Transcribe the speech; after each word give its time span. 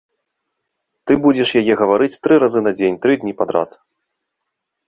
Ты 1.11 1.17
будзеш 1.25 1.49
яе 1.61 1.73
гаварыць 1.81 2.19
тры 2.23 2.33
разы 2.45 2.65
на 2.69 2.75
дзень 2.81 2.99
тры 3.05 3.13
дні 3.25 3.33
падрад. 3.43 3.81